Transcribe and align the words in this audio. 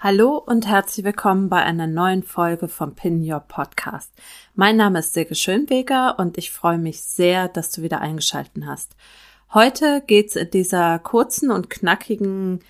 Hallo 0.00 0.36
und 0.38 0.68
herzlich 0.68 1.04
willkommen 1.04 1.48
bei 1.48 1.60
einer 1.60 1.88
neuen 1.88 2.22
Folge 2.22 2.68
vom 2.68 2.94
Pin 2.94 3.28
Your 3.28 3.40
Podcast. 3.40 4.12
Mein 4.54 4.76
Name 4.76 5.00
ist 5.00 5.12
Silke 5.12 5.34
Schönweger 5.34 6.20
und 6.20 6.38
ich 6.38 6.52
freue 6.52 6.78
mich 6.78 7.02
sehr, 7.02 7.48
dass 7.48 7.72
du 7.72 7.82
wieder 7.82 8.00
eingeschalten 8.00 8.68
hast. 8.68 8.94
Heute 9.52 10.00
geht's 10.06 10.36
in 10.36 10.52
dieser 10.52 11.00
kurzen 11.00 11.50
und 11.50 11.68
knackigen 11.68 12.60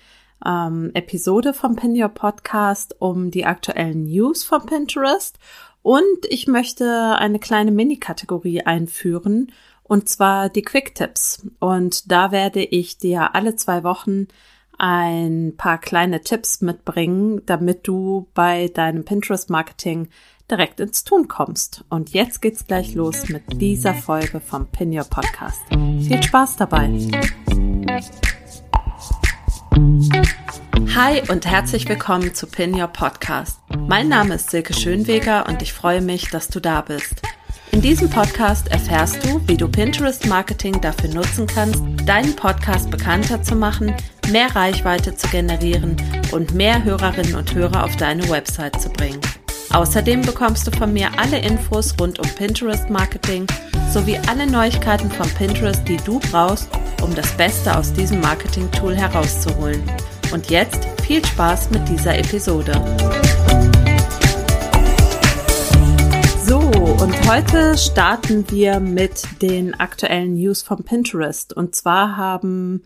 ähm, 0.43 0.89
Episode 0.95 1.53
vom 1.53 1.75
Pin 1.75 2.01
Your 2.01 2.09
Podcast 2.09 2.95
um 2.97 3.29
die 3.29 3.45
aktuellen 3.45 4.05
News 4.05 4.43
von 4.43 4.65
Pinterest 4.65 5.37
und 5.83 6.25
ich 6.29 6.47
möchte 6.47 7.15
eine 7.19 7.37
kleine 7.37 7.69
Mini-Kategorie 7.69 8.61
einführen 8.61 9.51
und 9.83 10.09
zwar 10.09 10.49
die 10.49 10.63
Quick 10.63 10.95
Tips. 10.95 11.45
Und 11.59 12.11
da 12.11 12.31
werde 12.31 12.63
ich 12.63 12.97
dir 12.97 13.35
alle 13.35 13.55
zwei 13.55 13.83
Wochen 13.83 14.27
ein 14.79 15.53
paar 15.57 15.77
kleine 15.77 16.21
Tipps 16.21 16.61
mitbringen, 16.61 17.41
damit 17.45 17.87
du 17.87 18.27
bei 18.33 18.69
deinem 18.69 19.03
Pinterest-Marketing 19.03 20.07
direkt 20.49 20.79
ins 20.79 21.03
Tun 21.03 21.27
kommst. 21.27 21.83
Und 21.89 22.11
jetzt 22.11 22.41
geht's 22.41 22.65
gleich 22.65 22.95
los 22.95 23.29
mit 23.29 23.43
dieser 23.61 23.93
Folge 23.93 24.39
vom 24.39 24.67
Pin 24.67 24.97
Your 24.97 25.03
Podcast. 25.03 25.61
Viel 25.69 26.23
Spaß 26.23 26.55
dabei! 26.55 26.89
Hi 30.95 31.21
und 31.29 31.45
herzlich 31.45 31.87
willkommen 31.87 32.33
zu 32.33 32.47
Pin 32.47 32.73
Your 32.73 32.87
Podcast. 32.87 33.59
Mein 33.87 34.07
Name 34.07 34.35
ist 34.35 34.49
Silke 34.49 34.73
Schönweger 34.73 35.45
und 35.47 35.61
ich 35.61 35.73
freue 35.73 36.01
mich, 36.01 36.29
dass 36.29 36.47
du 36.47 36.59
da 36.59 36.81
bist. 36.81 37.21
In 37.71 37.81
diesem 37.81 38.09
Podcast 38.09 38.69
erfährst 38.69 39.23
du, 39.23 39.41
wie 39.47 39.55
du 39.55 39.67
Pinterest 39.67 40.25
Marketing 40.25 40.81
dafür 40.81 41.13
nutzen 41.13 41.45
kannst, 41.45 41.83
deinen 42.05 42.35
Podcast 42.35 42.89
bekannter 42.89 43.43
zu 43.43 43.55
machen, 43.55 43.93
mehr 44.31 44.55
Reichweite 44.55 45.15
zu 45.15 45.27
generieren 45.27 45.95
und 46.31 46.53
mehr 46.53 46.83
Hörerinnen 46.83 47.35
und 47.35 47.53
Hörer 47.53 47.83
auf 47.83 47.95
deine 47.97 48.29
Website 48.29 48.81
zu 48.81 48.89
bringen. 48.89 49.19
Außerdem 49.71 50.21
bekommst 50.21 50.67
du 50.67 50.71
von 50.71 50.93
mir 50.93 51.09
alle 51.17 51.39
Infos 51.39 51.95
rund 51.99 52.19
um 52.19 52.29
Pinterest 52.35 52.89
Marketing 52.89 53.45
sowie 53.91 54.19
alle 54.27 54.45
Neuigkeiten 54.45 55.09
von 55.11 55.29
Pinterest, 55.31 55.87
die 55.87 55.97
du 55.97 56.19
brauchst, 56.31 56.69
um 57.01 57.13
das 57.15 57.31
Beste 57.33 57.75
aus 57.75 57.93
diesem 57.93 58.21
Marketing-Tool 58.21 58.95
herauszuholen. 58.95 59.81
Und 60.31 60.49
jetzt 60.49 60.87
viel 61.03 61.25
Spaß 61.25 61.71
mit 61.71 61.87
dieser 61.89 62.17
Episode. 62.17 62.79
und 67.01 67.29
heute 67.29 67.77
starten 67.77 68.45
wir 68.49 68.81
mit 68.81 69.23
den 69.41 69.73
aktuellen 69.79 70.33
News 70.33 70.61
von 70.61 70.83
Pinterest. 70.83 71.53
Und 71.53 71.73
zwar 71.73 72.17
haben 72.17 72.83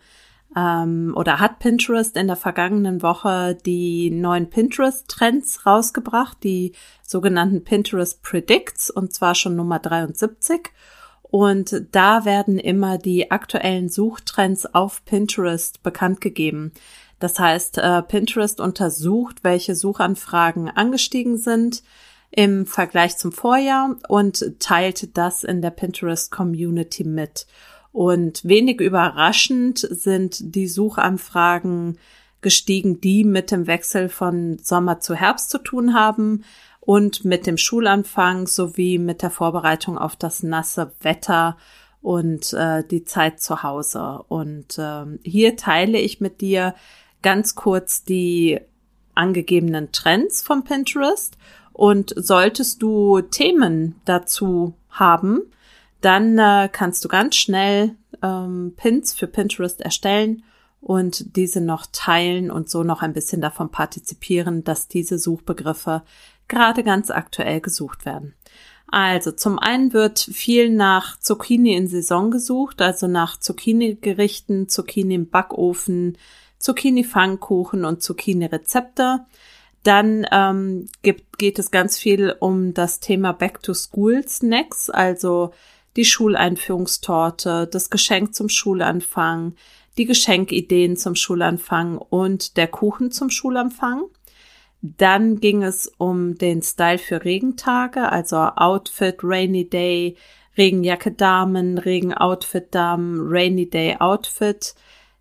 ähm, 0.56 1.12
oder 1.16 1.40
hat 1.40 1.58
Pinterest 1.58 2.16
in 2.16 2.26
der 2.26 2.36
vergangenen 2.36 3.02
Woche 3.02 3.56
die 3.66 4.10
neuen 4.10 4.50
Pinterest-Trends 4.50 5.66
rausgebracht, 5.66 6.38
die 6.42 6.72
sogenannten 7.02 7.64
Pinterest 7.64 8.22
Predicts, 8.22 8.90
und 8.90 9.12
zwar 9.12 9.34
schon 9.34 9.56
Nummer 9.56 9.78
73. 9.78 10.70
Und 11.22 11.86
da 11.90 12.24
werden 12.24 12.58
immer 12.58 12.98
die 12.98 13.30
aktuellen 13.30 13.88
Suchtrends 13.88 14.72
auf 14.72 15.04
Pinterest 15.04 15.82
bekannt 15.82 16.20
gegeben. 16.20 16.72
Das 17.18 17.38
heißt, 17.38 17.78
äh, 17.78 18.02
Pinterest 18.02 18.60
untersucht, 18.60 19.38
welche 19.42 19.74
Suchanfragen 19.74 20.68
angestiegen 20.68 21.38
sind, 21.38 21.82
im 22.30 22.66
Vergleich 22.66 23.16
zum 23.16 23.32
Vorjahr 23.32 23.96
und 24.08 24.58
teilt 24.58 25.16
das 25.16 25.44
in 25.44 25.62
der 25.62 25.70
Pinterest 25.70 26.30
Community 26.30 27.04
mit. 27.04 27.46
Und 27.94 28.44
wenig 28.44 28.80
überraschend 28.80 29.78
sind 29.78 30.56
die 30.56 30.66
Suchanfragen 30.66 31.96
gestiegen, 32.40 33.00
die 33.00 33.22
mit 33.22 33.52
dem 33.52 33.68
Wechsel 33.68 34.08
von 34.08 34.58
Sommer 34.58 34.98
zu 34.98 35.14
Herbst 35.14 35.48
zu 35.48 35.58
tun 35.58 35.94
haben 35.94 36.42
und 36.80 37.24
mit 37.24 37.46
dem 37.46 37.56
Schulanfang 37.56 38.48
sowie 38.48 38.98
mit 38.98 39.22
der 39.22 39.30
Vorbereitung 39.30 39.96
auf 39.96 40.16
das 40.16 40.42
nasse 40.42 40.90
Wetter 41.02 41.56
und 42.02 42.52
äh, 42.54 42.82
die 42.82 43.04
Zeit 43.04 43.40
zu 43.40 43.62
Hause. 43.62 44.24
Und 44.26 44.76
äh, 44.76 45.04
hier 45.22 45.56
teile 45.56 46.00
ich 46.00 46.20
mit 46.20 46.40
dir 46.40 46.74
ganz 47.22 47.54
kurz 47.54 48.02
die 48.02 48.58
angegebenen 49.14 49.92
Trends 49.92 50.42
von 50.42 50.64
Pinterest 50.64 51.38
und 51.72 52.12
solltest 52.16 52.82
du 52.82 53.20
Themen 53.20 54.00
dazu 54.04 54.74
haben, 54.90 55.42
dann 56.04 56.38
äh, 56.38 56.68
kannst 56.70 57.04
du 57.04 57.08
ganz 57.08 57.36
schnell 57.36 57.96
ähm, 58.22 58.74
Pins 58.76 59.14
für 59.14 59.26
Pinterest 59.26 59.80
erstellen 59.80 60.44
und 60.80 61.36
diese 61.36 61.60
noch 61.60 61.86
teilen 61.90 62.50
und 62.50 62.68
so 62.68 62.82
noch 62.84 63.02
ein 63.02 63.14
bisschen 63.14 63.40
davon 63.40 63.70
partizipieren, 63.70 64.64
dass 64.64 64.88
diese 64.88 65.18
Suchbegriffe 65.18 66.02
gerade 66.46 66.84
ganz 66.84 67.10
aktuell 67.10 67.60
gesucht 67.60 68.04
werden. 68.04 68.34
Also 68.86 69.32
zum 69.32 69.58
einen 69.58 69.92
wird 69.92 70.18
viel 70.18 70.70
nach 70.70 71.18
Zucchini 71.18 71.74
in 71.74 71.88
Saison 71.88 72.30
gesucht, 72.30 72.82
also 72.82 73.06
nach 73.06 73.38
Zucchini-Gerichten, 73.38 74.68
Zucchini 74.68 75.14
im 75.14 75.30
Backofen, 75.30 76.18
Zucchini-Pfannkuchen 76.58 77.84
und 77.84 78.02
Zucchini-Rezepte. 78.02 79.20
Dann 79.82 80.26
ähm, 80.30 80.86
gibt, 81.02 81.38
geht 81.38 81.58
es 81.58 81.70
ganz 81.70 81.98
viel 81.98 82.36
um 82.38 82.72
das 82.74 83.00
Thema 83.00 83.32
Back-to-School-Snacks, 83.32 84.90
also 84.90 85.52
die 85.96 86.04
Schuleinführungstorte, 86.04 87.68
das 87.70 87.90
Geschenk 87.90 88.34
zum 88.34 88.48
Schulanfang, 88.48 89.54
die 89.96 90.06
Geschenkideen 90.06 90.96
zum 90.96 91.14
Schulanfang 91.14 91.98
und 91.98 92.56
der 92.56 92.66
Kuchen 92.66 93.10
zum 93.10 93.30
Schulanfang. 93.30 94.04
Dann 94.82 95.40
ging 95.40 95.62
es 95.62 95.90
um 95.98 96.36
den 96.36 96.60
Style 96.60 96.98
für 96.98 97.24
Regentage, 97.24 98.10
also 98.10 98.36
Outfit, 98.36 99.16
Rainy 99.22 99.68
Day, 99.68 100.16
Regenjacke 100.58 101.12
Damen, 101.12 101.78
Regenoutfit 101.78 102.74
Damen, 102.74 103.18
Rainy 103.18 103.68
Day 103.68 103.96
Outfit. 103.98 104.74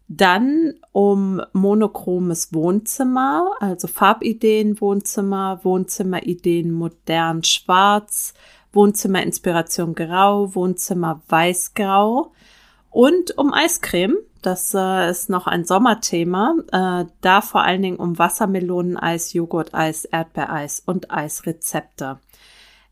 Dann 0.10 0.74
um 0.92 1.42
monochromes 1.54 2.54
Wohnzimmer, 2.54 3.56
also 3.60 3.88
Farbideen 3.88 4.80
Wohnzimmer, 4.82 5.62
Wohnzimmerideen 5.64 6.72
modern 6.72 7.44
schwarz, 7.44 8.34
Wohnzimmerinspiration 8.74 9.96
grau, 9.96 10.54
Wohnzimmer 10.56 11.22
weißgrau 11.30 12.32
und 12.90 13.38
um 13.38 13.54
Eiscreme. 13.54 14.18
Das 14.42 14.74
äh, 14.74 15.10
ist 15.10 15.30
noch 15.30 15.48
ein 15.48 15.64
Sommerthema. 15.64 16.56
Äh, 16.72 17.06
da 17.22 17.42
vor 17.42 17.64
allen 17.64 17.82
Dingen 17.82 17.98
um 17.98 18.20
Wassermeloneneis, 18.20 19.34
Joghurteis, 19.34 20.06
Erdbeereis 20.06 20.84
und 20.86 21.12
Eisrezepte. 21.12 22.20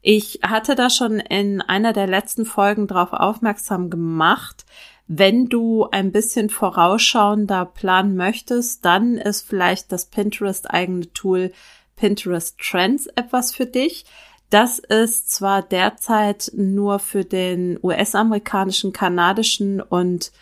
Ich 0.02 0.40
hatte 0.44 0.76
da 0.76 0.90
schon 0.90 1.20
in 1.20 1.62
einer 1.62 1.94
der 1.94 2.08
letzten 2.08 2.46
Folgen 2.46 2.88
darauf 2.88 3.14
aufmerksam 3.14 3.90
gemacht, 3.90 4.66
wenn 5.14 5.50
du 5.50 5.90
ein 5.92 6.14
bisschen 6.14 6.50
vorausschauender 6.50 7.66
planen 7.66 8.16
möchtest, 8.16 8.86
dann 8.86 9.18
ist 9.18 9.42
vielleicht 9.46 9.92
das 9.92 10.06
Pinterest 10.06 10.72
eigene 10.72 11.12
Tool 11.12 11.52
Pinterest 11.98 12.58
Trends 12.58 13.08
etwas 13.08 13.54
für 13.54 13.66
dich. 13.66 14.06
Das 14.52 14.80
ist 14.80 15.32
zwar 15.32 15.62
derzeit 15.62 16.52
nur 16.54 17.00
für 17.00 17.24
den 17.24 17.80
US-amerikanischen, 17.82 18.92
kanadischen 18.92 19.80
und 19.80 20.34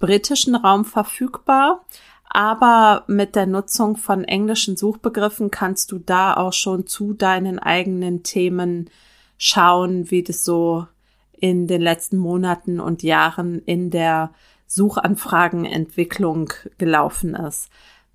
britischen 0.00 0.56
Raum 0.56 0.84
verfügbar, 0.84 1.84
aber 2.28 3.04
mit 3.06 3.36
der 3.36 3.46
Nutzung 3.46 3.96
von 3.96 4.24
englischen 4.24 4.76
Suchbegriffen 4.76 5.52
kannst 5.52 5.92
du 5.92 6.00
da 6.00 6.34
auch 6.34 6.52
schon 6.52 6.88
zu 6.88 7.12
deinen 7.12 7.60
eigenen 7.60 8.24
Themen 8.24 8.90
schauen, 9.38 10.10
wie 10.10 10.24
das 10.24 10.42
so 10.42 10.88
in 11.30 11.68
den 11.68 11.82
letzten 11.82 12.18
Monaten 12.18 12.80
und 12.80 13.04
Jahren 13.04 13.60
in 13.60 13.90
der 13.90 14.32
Suchanfragenentwicklung 14.66 16.52
gelaufen 16.78 17.36
ist. 17.36 17.70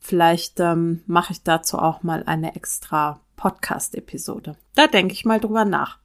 Vielleicht 0.07 0.61
ähm, 0.61 1.01
mache 1.05 1.33
ich 1.33 1.43
dazu 1.43 1.77
auch 1.77 2.01
mal 2.01 2.23
eine 2.25 2.55
extra 2.55 3.19
Podcast-Episode. 3.35 4.55
Da 4.73 4.87
denke 4.87 5.11
ich 5.11 5.25
mal 5.25 5.41
drüber 5.41 5.65
nach. 5.65 5.97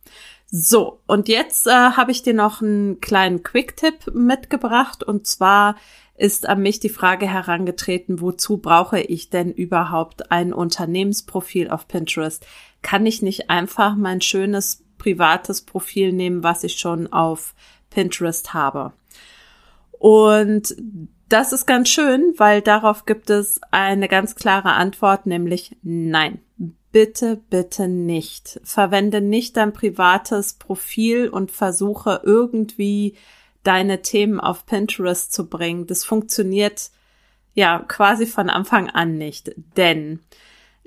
So, 0.50 0.98
und 1.06 1.28
jetzt 1.28 1.68
äh, 1.68 1.70
habe 1.70 2.10
ich 2.10 2.24
dir 2.24 2.34
noch 2.34 2.62
einen 2.62 3.00
kleinen 3.00 3.44
Quick-Tipp 3.44 4.12
mitgebracht. 4.12 5.04
Und 5.04 5.28
zwar 5.28 5.76
ist 6.16 6.48
an 6.48 6.62
mich 6.62 6.80
die 6.80 6.88
Frage 6.88 7.28
herangetreten, 7.28 8.20
wozu 8.20 8.56
brauche 8.56 8.98
ich 8.98 9.30
denn 9.30 9.52
überhaupt 9.52 10.32
ein 10.32 10.52
Unternehmensprofil 10.52 11.70
auf 11.70 11.86
Pinterest? 11.86 12.44
Kann 12.82 13.06
ich 13.06 13.22
nicht 13.22 13.50
einfach 13.50 13.94
mein 13.94 14.20
schönes 14.20 14.82
privates 14.98 15.60
Profil 15.60 16.12
nehmen, 16.12 16.42
was 16.42 16.64
ich 16.64 16.74
schon 16.74 17.12
auf 17.12 17.54
Pinterest 17.88 18.52
habe. 18.52 18.94
Und 20.02 20.74
das 21.28 21.52
ist 21.52 21.64
ganz 21.64 21.88
schön, 21.88 22.34
weil 22.36 22.60
darauf 22.60 23.06
gibt 23.06 23.30
es 23.30 23.60
eine 23.70 24.08
ganz 24.08 24.34
klare 24.34 24.72
Antwort, 24.72 25.26
nämlich 25.26 25.76
nein. 25.84 26.40
Bitte, 26.90 27.40
bitte 27.50 27.86
nicht. 27.86 28.60
Verwende 28.64 29.20
nicht 29.20 29.56
dein 29.56 29.72
privates 29.72 30.54
Profil 30.54 31.28
und 31.28 31.52
versuche 31.52 32.20
irgendwie 32.24 33.14
deine 33.62 34.02
Themen 34.02 34.40
auf 34.40 34.66
Pinterest 34.66 35.32
zu 35.32 35.48
bringen. 35.48 35.86
Das 35.86 36.04
funktioniert 36.04 36.90
ja 37.54 37.78
quasi 37.86 38.26
von 38.26 38.50
Anfang 38.50 38.90
an 38.90 39.16
nicht, 39.16 39.54
denn 39.76 40.18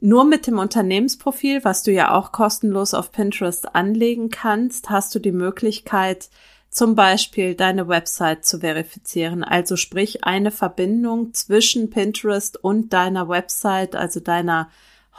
Nur 0.01 0.25
mit 0.25 0.45
dem 0.45 0.59
Unternehmensprofil, 0.59 1.63
was 1.63 1.83
du 1.83 1.91
ja 1.91 2.13
auch 2.13 2.31
kostenlos 2.31 2.93
auf 2.93 3.11
Pinterest 3.11 3.75
anlegen 3.75 4.29
kannst, 4.29 4.89
hast 4.89 5.15
du 5.15 5.19
die 5.19 5.31
Möglichkeit, 5.31 6.29
zum 6.75 6.93
Beispiel 6.93 7.55
deine 7.55 7.87
Website 7.87 8.43
zu 8.43 8.59
verifizieren. 8.59 9.45
Also 9.45 9.77
sprich 9.77 10.25
eine 10.25 10.51
Verbindung 10.51 11.33
zwischen 11.33 11.89
Pinterest 11.89 12.61
und 12.61 12.91
deiner 12.91 13.29
Website, 13.29 13.95
also 13.95 14.19
deiner 14.19 14.69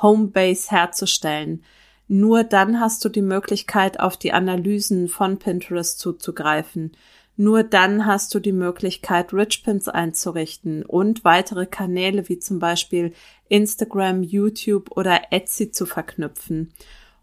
Homebase 0.02 0.70
herzustellen. 0.70 1.64
Nur 2.08 2.44
dann 2.44 2.78
hast 2.78 3.02
du 3.06 3.08
die 3.08 3.22
Möglichkeit, 3.22 3.98
auf 4.00 4.18
die 4.18 4.34
Analysen 4.34 5.08
von 5.08 5.38
Pinterest 5.38 5.98
zuzugreifen. 5.98 6.92
Nur 7.38 7.62
dann 7.62 8.04
hast 8.04 8.34
du 8.34 8.38
die 8.38 8.52
Möglichkeit, 8.52 9.32
Richpins 9.32 9.88
einzurichten 9.88 10.84
und 10.84 11.24
weitere 11.24 11.64
Kanäle 11.64 12.28
wie 12.28 12.38
zum 12.38 12.58
Beispiel 12.58 13.14
Instagram, 13.48 14.22
YouTube 14.22 14.90
oder 14.94 15.32
Etsy 15.32 15.70
zu 15.70 15.86
verknüpfen. 15.86 16.74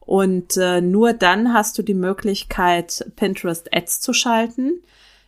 Und 0.06 0.58
äh, 0.58 0.82
nur 0.82 1.14
dann 1.14 1.54
hast 1.54 1.78
du 1.78 1.84
die 1.84 1.94
Möglichkeit, 1.94 3.06
Pinterest 3.16 3.74
Ads 3.74 4.02
zu 4.02 4.14
schalten. 4.14 4.82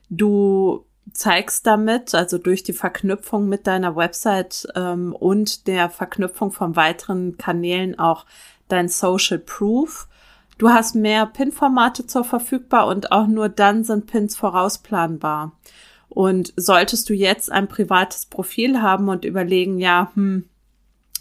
Du 0.10 0.86
zeigst 1.14 1.66
damit, 1.66 2.14
also 2.14 2.38
durch 2.38 2.64
die 2.64 2.74
Verknüpfung 2.74 3.48
mit 3.48 3.68
deiner 3.68 3.96
Website 3.96 4.68
ähm, 4.76 5.14
und 5.14 5.68
der 5.68 5.90
Verknüpfung 5.90 6.52
von 6.52 6.76
weiteren 6.76 7.38
Kanälen 7.38 7.98
auch 7.98 8.26
dein 8.68 8.90
Social 8.90 9.40
Proof 9.40 10.08
Du 10.58 10.70
hast 10.70 10.96
mehr 10.96 11.26
PIN-Formate 11.26 12.08
zur 12.08 12.24
verfügbar 12.24 12.88
und 12.88 13.12
auch 13.12 13.28
nur 13.28 13.50
dann 13.50 13.84
sind 13.84 14.08
Pins 14.08 14.36
vorausplanbar. 14.36 15.52
Und 16.08 16.54
solltest 16.56 17.10
du 17.10 17.14
jetzt 17.14 17.52
ein 17.52 17.68
privates 17.68 18.26
Profil 18.26 18.82
haben 18.82 19.10
und 19.10 19.26
überlegen, 19.26 19.80
ja, 19.80 20.12
hm, 20.14 20.46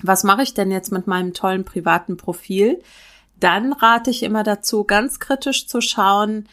was 0.02 0.22
mache 0.22 0.42
ich 0.42 0.54
denn 0.54 0.70
jetzt 0.70 0.92
mit 0.92 1.06
meinem 1.08 1.34
tollen 1.34 1.64
privaten 1.64 2.16
Profil? 2.16 2.80
Dann 3.40 3.72
rate 3.72 4.10
ich 4.10 4.22
immer 4.22 4.42
dazu, 4.42 4.84
ganz 4.84 5.18
kritisch 5.18 5.66
zu 5.66 5.80
schauen, 5.80 6.48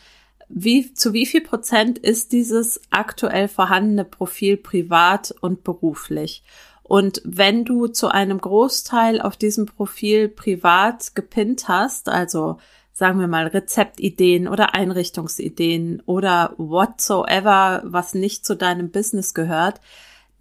wie, 0.49 0.93
zu 0.93 1.13
wie 1.13 1.25
viel 1.25 1.41
Prozent 1.41 1.97
ist 1.97 2.33
dieses 2.33 2.81
aktuell 2.89 3.47
vorhandene 3.47 4.03
Profil 4.03 4.57
privat 4.57 5.33
und 5.41 5.63
beruflich? 5.63 6.43
Und 6.83 7.21
wenn 7.23 7.63
du 7.63 7.87
zu 7.87 8.09
einem 8.09 8.39
Großteil 8.39 9.21
auf 9.21 9.37
diesem 9.37 9.65
Profil 9.65 10.27
privat 10.27 11.15
gepinnt 11.15 11.69
hast, 11.69 12.09
also 12.09 12.57
sagen 12.91 13.21
wir 13.21 13.27
mal 13.27 13.47
Rezeptideen 13.47 14.49
oder 14.49 14.75
Einrichtungsideen 14.75 16.03
oder 16.05 16.53
whatsoever, 16.57 17.81
was 17.85 18.13
nicht 18.13 18.45
zu 18.45 18.57
deinem 18.57 18.91
Business 18.91 19.33
gehört, 19.33 19.79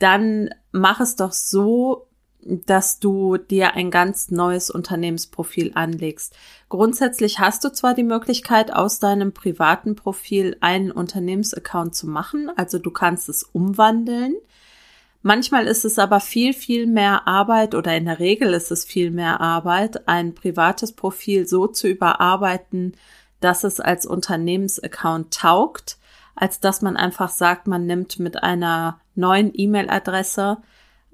dann 0.00 0.50
mach 0.72 1.00
es 1.00 1.14
doch 1.14 1.32
so, 1.32 2.08
dass 2.42 3.00
du 3.00 3.36
dir 3.36 3.74
ein 3.74 3.90
ganz 3.90 4.30
neues 4.30 4.70
Unternehmensprofil 4.70 5.72
anlegst. 5.74 6.34
Grundsätzlich 6.68 7.38
hast 7.38 7.64
du 7.64 7.72
zwar 7.72 7.94
die 7.94 8.02
Möglichkeit, 8.02 8.72
aus 8.72 8.98
deinem 8.98 9.32
privaten 9.32 9.96
Profil 9.96 10.56
einen 10.60 10.90
Unternehmensaccount 10.90 11.94
zu 11.94 12.06
machen, 12.06 12.50
also 12.56 12.78
du 12.78 12.90
kannst 12.90 13.28
es 13.28 13.42
umwandeln, 13.42 14.34
Manchmal 15.22 15.66
ist 15.66 15.84
es 15.84 15.98
aber 15.98 16.18
viel, 16.18 16.54
viel 16.54 16.86
mehr 16.86 17.28
Arbeit 17.28 17.74
oder 17.74 17.94
in 17.94 18.06
der 18.06 18.20
Regel 18.20 18.54
ist 18.54 18.70
es 18.70 18.86
viel 18.86 19.10
mehr 19.10 19.40
Arbeit, 19.40 20.08
ein 20.08 20.34
privates 20.34 20.92
Profil 20.92 21.46
so 21.46 21.66
zu 21.66 21.88
überarbeiten, 21.88 22.94
dass 23.40 23.64
es 23.64 23.80
als 23.80 24.06
Unternehmensaccount 24.06 25.34
taugt, 25.34 25.98
als 26.34 26.60
dass 26.60 26.80
man 26.80 26.96
einfach 26.96 27.28
sagt, 27.28 27.66
man 27.66 27.84
nimmt 27.84 28.18
mit 28.18 28.42
einer 28.42 28.98
neuen 29.14 29.50
E-Mail-Adresse, 29.52 30.58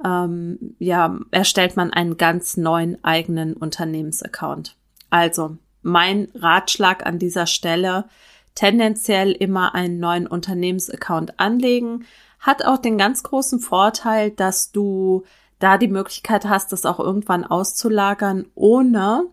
ähm, 0.05 0.77
ja, 0.79 1.19
erstellt 1.31 1.77
man 1.77 1.93
einen 1.93 2.17
ganz 2.17 2.57
neuen 2.57 3.03
eigenen 3.05 3.55
Unternehmensaccount. 3.55 4.77
Also 5.11 5.57
mein 5.83 6.29
Ratschlag 6.35 7.07
an 7.07 7.19
dieser 7.19 7.47
Stelle, 7.47 8.07
tendenziell 8.55 9.33
immer 9.33 9.75
einen 9.75 9.99
neuen 9.99 10.27
Unternehmensaccount 10.27 11.39
anlegen, 11.39 12.05
hat 12.41 12.65
auch 12.65 12.79
den 12.79 12.99
ganz 12.99 13.23
großen 13.23 13.61
Vorteil, 13.61 14.31
dass 14.31 14.73
du 14.73 15.25
da 15.59 15.79
die 15.79 15.89
Möglichkeit 15.89 16.45
hast, 16.45 16.73
das 16.73 16.85
auch 16.85 17.01
irgendwann 17.01 17.45
auszulagern, 17.45 18.47
ohne 18.55 19.25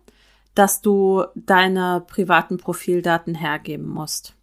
dass 0.55 0.81
du 0.81 1.23
deine 1.35 2.03
privaten 2.07 2.57
Profildaten 2.57 3.35
hergeben 3.35 3.87
musst. 3.87 4.35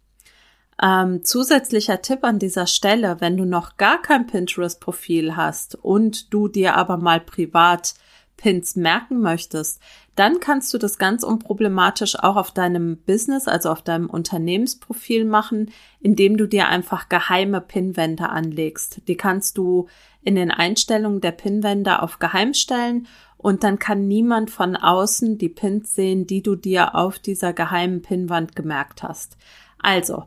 Ähm, 0.83 1.23
zusätzlicher 1.23 2.01
Tipp 2.01 2.23
an 2.23 2.39
dieser 2.39 2.65
Stelle, 2.65 3.17
wenn 3.19 3.37
du 3.37 3.45
noch 3.45 3.77
gar 3.77 4.01
kein 4.01 4.25
Pinterest-Profil 4.25 5.35
hast 5.35 5.75
und 5.75 6.33
du 6.33 6.47
dir 6.47 6.75
aber 6.75 6.97
mal 6.97 7.19
privat 7.19 7.93
Pins 8.35 8.75
merken 8.75 9.21
möchtest, 9.21 9.79
dann 10.15 10.39
kannst 10.39 10.73
du 10.73 10.79
das 10.79 10.97
ganz 10.97 11.23
unproblematisch 11.23 12.17
auch 12.17 12.35
auf 12.35 12.51
deinem 12.51 12.97
Business, 12.97 13.47
also 13.47 13.69
auf 13.69 13.83
deinem 13.83 14.09
Unternehmensprofil 14.09 15.23
machen, 15.25 15.71
indem 15.99 16.37
du 16.37 16.47
dir 16.47 16.67
einfach 16.67 17.07
geheime 17.07 17.61
Pinwände 17.61 18.29
anlegst. 18.29 19.01
Die 19.07 19.15
kannst 19.15 19.59
du 19.59 19.87
in 20.23 20.33
den 20.33 20.49
Einstellungen 20.49 21.21
der 21.21 21.31
Pinwände 21.31 22.01
auf 22.01 22.17
geheim 22.17 22.55
stellen 22.55 23.07
und 23.37 23.63
dann 23.63 23.77
kann 23.77 24.07
niemand 24.07 24.49
von 24.49 24.75
außen 24.75 25.37
die 25.37 25.49
Pins 25.49 25.93
sehen, 25.93 26.25
die 26.25 26.41
du 26.41 26.55
dir 26.55 26.95
auf 26.95 27.19
dieser 27.19 27.53
geheimen 27.53 28.01
Pinwand 28.01 28.55
gemerkt 28.55 29.03
hast. 29.03 29.37
Also, 29.79 30.25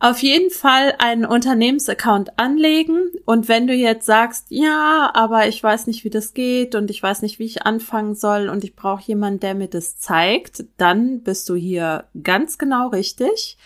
auf 0.00 0.22
jeden 0.22 0.50
Fall 0.50 0.94
einen 0.98 1.24
Unternehmensaccount 1.24 2.38
anlegen. 2.38 3.10
Und 3.24 3.48
wenn 3.48 3.66
du 3.66 3.74
jetzt 3.74 4.06
sagst, 4.06 4.46
ja, 4.48 5.10
aber 5.12 5.48
ich 5.48 5.62
weiß 5.62 5.86
nicht, 5.88 6.04
wie 6.04 6.10
das 6.10 6.34
geht 6.34 6.74
und 6.74 6.90
ich 6.90 7.02
weiß 7.02 7.22
nicht, 7.22 7.38
wie 7.38 7.46
ich 7.46 7.66
anfangen 7.66 8.14
soll 8.14 8.48
und 8.48 8.62
ich 8.62 8.76
brauche 8.76 9.02
jemanden, 9.02 9.40
der 9.40 9.54
mir 9.54 9.68
das 9.68 9.98
zeigt, 9.98 10.64
dann 10.76 11.22
bist 11.22 11.48
du 11.48 11.56
hier 11.56 12.04
ganz 12.22 12.58
genau 12.58 12.88
richtig. 12.88 13.58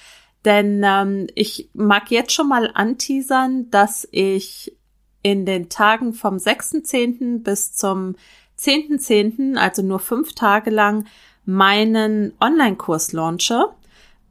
Denn 0.44 0.82
ähm, 0.84 1.28
ich 1.34 1.68
mag 1.74 2.10
jetzt 2.10 2.32
schon 2.32 2.48
mal 2.48 2.70
anteasern, 2.72 3.70
dass 3.70 4.08
ich 4.10 4.76
in 5.22 5.46
den 5.46 5.68
Tagen 5.68 6.14
vom 6.14 6.36
6.10. 6.36 7.42
bis 7.42 7.74
zum 7.74 8.16
10.10., 8.58 9.56
also 9.56 9.82
nur 9.82 9.98
fünf 9.98 10.34
Tage 10.34 10.70
lang, 10.70 11.06
meinen 11.44 12.32
Online-Kurs 12.40 13.12
launche. 13.12 13.68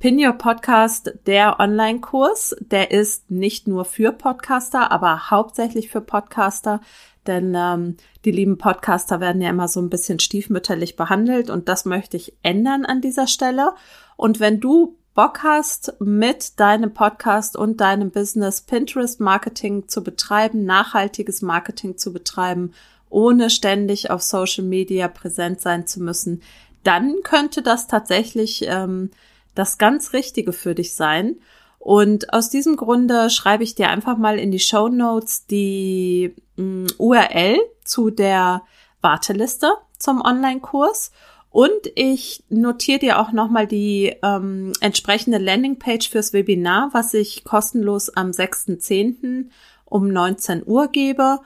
Pin 0.02 0.18
Your 0.18 0.34
Podcast, 0.34 1.14
der 1.28 1.60
Online-Kurs, 1.60 2.56
der 2.60 2.90
ist 2.90 3.30
nicht 3.30 3.68
nur 3.68 3.86
für 3.86 4.12
Podcaster, 4.12 4.92
aber 4.92 5.30
hauptsächlich 5.30 5.92
für 5.92 6.02
Podcaster, 6.02 6.82
denn 7.28 7.54
ähm, 7.56 7.98
die 8.26 8.32
lieben 8.32 8.58
Podcaster 8.58 9.20
werden 9.20 9.44
ja 9.44 9.52
immer 9.52 9.68
so 9.68 9.80
ein 9.80 9.92
bisschen 9.92 10.18
stiefmütterlich 10.18 10.96
behandelt 10.96 11.52
und 11.52 11.70
das 11.70 11.86
möchte 11.86 12.18
ich 12.18 12.34
ändern 12.42 12.84
an 12.84 13.02
dieser 13.02 13.28
Stelle. 13.28 13.74
Und 14.18 14.40
wenn 14.40 14.60
du 14.60 14.98
Bock 15.14 15.44
hast, 15.44 15.94
mit 16.00 16.60
deinem 16.60 16.96
Podcast 16.96 17.56
und 17.56 17.80
deinem 17.80 18.10
Business 18.10 18.62
Pinterest 18.62 19.20
Marketing 19.20 19.88
zu 19.88 20.04
betreiben, 20.04 20.66
nachhaltiges 20.66 21.44
Marketing 21.44 22.00
zu 22.00 22.12
betreiben, 22.12 22.74
ohne 23.12 23.52
ständig 23.52 24.10
auf 24.10 24.24
Social 24.24 24.64
Media 24.64 25.08
präsent 25.08 25.62
sein 25.62 25.86
zu 25.86 26.02
müssen, 26.02 26.42
dann 26.82 27.22
könnte 27.22 27.62
das 27.62 27.86
tatsächlich 27.86 28.66
ähm, 28.66 29.12
das 29.56 29.78
ganz 29.78 30.14
Richtige 30.14 30.54
für 30.54 30.76
dich 30.76 30.94
sein. 30.94 31.38
Und 31.80 32.32
aus 32.34 32.50
diesem 32.50 32.76
Grunde 32.76 33.30
schreibe 33.30 33.64
ich 33.64 33.74
dir 33.74 33.90
einfach 33.90 34.18
mal 34.18 34.38
in 34.38 34.52
die 34.52 34.60
Show 34.60 34.88
Notes 34.88 35.48
die 35.48 36.36
mm, 36.56 36.86
URL 36.98 37.58
zu 37.84 38.12
der 38.12 38.62
Warteliste 39.02 39.72
zum 39.98 40.22
Online-Kurs. 40.22 41.12
Und 41.50 41.92
ich 41.96 42.44
notiere 42.50 43.00
dir 43.00 43.20
auch 43.20 43.32
nochmal 43.32 43.68
die 43.68 44.16
ähm, 44.24 44.72
entsprechende 44.80 45.38
Landingpage 45.38 46.10
fürs 46.10 46.34
Webinar, 46.34 46.90
was 46.94 47.14
ich 47.14 47.44
kostenlos 47.44 48.10
am 48.10 48.30
6.10. 48.30 49.50
um 49.86 50.08
19 50.08 50.64
Uhr 50.66 50.88
gebe. 50.88 51.40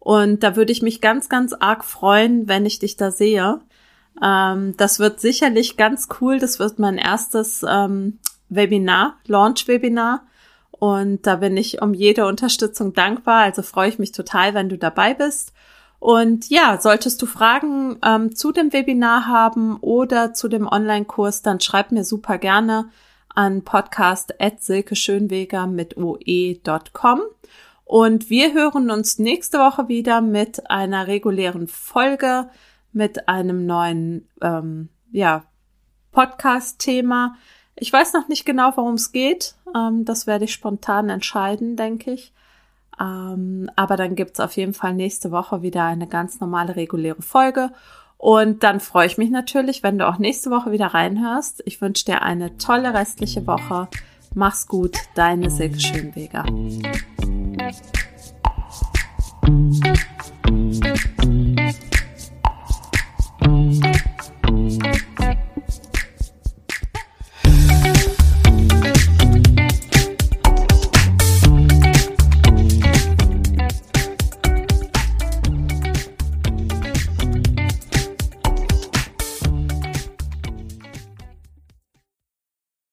Und 0.00 0.42
da 0.42 0.56
würde 0.56 0.72
ich 0.72 0.82
mich 0.82 1.00
ganz, 1.00 1.28
ganz 1.28 1.52
arg 1.52 1.84
freuen, 1.84 2.48
wenn 2.48 2.66
ich 2.66 2.80
dich 2.80 2.96
da 2.96 3.12
sehe. 3.12 3.60
Ähm, 4.20 4.74
das 4.76 4.98
wird 4.98 5.20
sicherlich 5.20 5.76
ganz 5.76 6.08
cool. 6.20 6.38
Das 6.38 6.58
wird 6.58 6.78
mein 6.78 6.98
erstes 6.98 7.64
ähm, 7.68 8.18
Webinar, 8.48 9.16
Launch-Webinar. 9.26 10.22
Und 10.70 11.26
da 11.26 11.36
bin 11.36 11.56
ich 11.56 11.80
um 11.80 11.94
jede 11.94 12.26
Unterstützung 12.26 12.92
dankbar. 12.92 13.44
Also 13.44 13.62
freue 13.62 13.88
ich 13.88 14.00
mich 14.00 14.12
total, 14.12 14.54
wenn 14.54 14.68
du 14.68 14.76
dabei 14.76 15.14
bist. 15.14 15.52
Und 16.00 16.50
ja, 16.50 16.80
solltest 16.80 17.22
du 17.22 17.26
Fragen 17.26 17.98
ähm, 18.04 18.34
zu 18.34 18.50
dem 18.50 18.72
Webinar 18.72 19.28
haben 19.28 19.76
oder 19.76 20.34
zu 20.34 20.48
dem 20.48 20.66
Online-Kurs, 20.66 21.42
dann 21.42 21.60
schreib 21.60 21.92
mir 21.92 22.02
super 22.02 22.38
gerne 22.38 22.88
an 23.32 23.62
podcast.silkeschönweger 23.62 25.68
mit 25.68 25.96
oe.com. 25.96 27.20
Und 27.84 28.30
wir 28.30 28.52
hören 28.52 28.90
uns 28.90 29.20
nächste 29.20 29.58
Woche 29.58 29.86
wieder 29.86 30.20
mit 30.20 30.68
einer 30.68 31.06
regulären 31.06 31.68
Folge 31.68 32.48
mit 32.92 33.28
einem 33.28 33.66
neuen 33.66 34.28
ähm, 34.40 34.88
ja, 35.10 35.44
Podcast-Thema. 36.12 37.36
Ich 37.76 37.92
weiß 37.92 38.12
noch 38.12 38.28
nicht 38.28 38.44
genau, 38.44 38.72
worum 38.76 38.94
es 38.94 39.12
geht. 39.12 39.54
Ähm, 39.74 40.04
das 40.04 40.26
werde 40.26 40.44
ich 40.44 40.52
spontan 40.52 41.08
entscheiden, 41.08 41.76
denke 41.76 42.12
ich. 42.12 42.32
Ähm, 43.00 43.70
aber 43.76 43.96
dann 43.96 44.14
gibt's 44.14 44.40
auf 44.40 44.56
jeden 44.56 44.74
Fall 44.74 44.94
nächste 44.94 45.30
Woche 45.30 45.62
wieder 45.62 45.84
eine 45.84 46.06
ganz 46.06 46.40
normale, 46.40 46.76
reguläre 46.76 47.22
Folge. 47.22 47.70
Und 48.18 48.62
dann 48.62 48.78
freue 48.78 49.06
ich 49.06 49.18
mich 49.18 49.30
natürlich, 49.30 49.82
wenn 49.82 49.98
du 49.98 50.06
auch 50.06 50.18
nächste 50.18 50.50
Woche 50.50 50.70
wieder 50.70 50.86
reinhörst. 50.88 51.62
Ich 51.66 51.80
wünsche 51.80 52.04
dir 52.04 52.22
eine 52.22 52.56
tolle 52.56 52.94
restliche 52.94 53.46
Woche. 53.46 53.88
Mach's 54.34 54.68
gut, 54.68 54.96
deine 55.14 55.50
Silke 55.50 55.80
Schönweger. 55.80 56.44